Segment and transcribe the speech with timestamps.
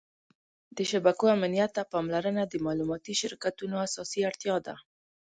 [0.77, 4.75] د شبکو امنیت ته پاملرنه د معلوماتي شرکتونو اساسي اړتیا ده.